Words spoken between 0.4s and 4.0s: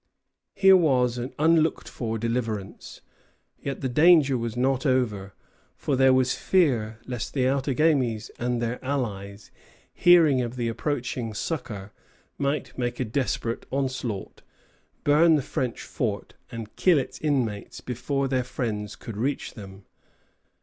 Here was an unlooked for deliverance. Yet the